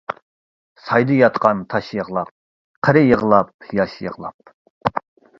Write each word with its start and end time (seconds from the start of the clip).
سايدا 0.85 1.17
ياتقان 1.17 1.59
تاش 1.73 1.89
يىغلاپ، 1.97 2.31
قېرى 2.87 3.03
يىغلاپ 3.11 3.51
ياش 3.81 3.99
يىغلاپ. 4.07 4.55